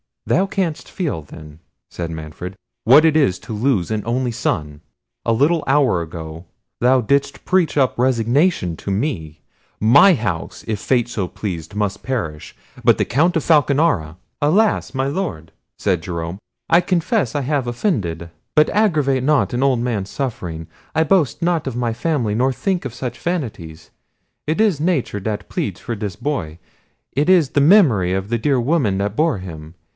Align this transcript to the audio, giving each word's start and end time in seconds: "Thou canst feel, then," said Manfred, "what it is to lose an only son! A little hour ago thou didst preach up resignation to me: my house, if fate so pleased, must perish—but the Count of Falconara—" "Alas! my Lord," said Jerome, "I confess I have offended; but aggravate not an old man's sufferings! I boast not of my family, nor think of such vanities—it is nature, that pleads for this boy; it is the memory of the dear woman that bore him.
"Thou 0.25 0.45
canst 0.47 0.89
feel, 0.89 1.21
then," 1.21 1.59
said 1.89 2.09
Manfred, 2.09 2.55
"what 2.85 3.03
it 3.05 3.15
is 3.17 3.37
to 3.39 3.53
lose 3.53 3.91
an 3.91 4.01
only 4.05 4.31
son! 4.31 4.81
A 5.25 5.33
little 5.33 5.63
hour 5.67 6.01
ago 6.01 6.45
thou 6.79 7.01
didst 7.01 7.43
preach 7.45 7.77
up 7.77 7.99
resignation 7.99 8.75
to 8.77 8.89
me: 8.89 9.41
my 9.79 10.13
house, 10.15 10.63
if 10.67 10.79
fate 10.79 11.07
so 11.09 11.27
pleased, 11.27 11.75
must 11.75 12.01
perish—but 12.01 12.97
the 12.97 13.05
Count 13.05 13.35
of 13.35 13.43
Falconara—" 13.43 14.15
"Alas! 14.41 14.93
my 14.95 15.05
Lord," 15.05 15.51
said 15.77 16.01
Jerome, 16.01 16.39
"I 16.69 16.81
confess 16.81 17.35
I 17.35 17.41
have 17.41 17.67
offended; 17.67 18.29
but 18.55 18.69
aggravate 18.71 19.23
not 19.23 19.53
an 19.53 19.61
old 19.61 19.79
man's 19.81 20.09
sufferings! 20.09 20.67
I 20.95 21.03
boast 21.03 21.41
not 21.41 21.67
of 21.67 21.75
my 21.75 21.93
family, 21.93 22.33
nor 22.33 22.53
think 22.53 22.85
of 22.85 22.93
such 22.93 23.19
vanities—it 23.19 24.61
is 24.61 24.79
nature, 24.79 25.19
that 25.19 25.49
pleads 25.49 25.79
for 25.79 25.95
this 25.95 26.15
boy; 26.15 26.57
it 27.11 27.29
is 27.29 27.49
the 27.49 27.61
memory 27.61 28.13
of 28.13 28.29
the 28.29 28.39
dear 28.39 28.59
woman 28.61 28.97
that 28.99 29.15
bore 29.15 29.39
him. 29.39 29.75